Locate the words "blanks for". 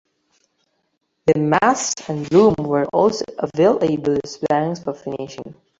4.37-4.95